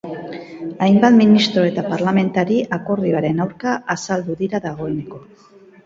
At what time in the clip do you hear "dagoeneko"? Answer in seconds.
4.69-5.27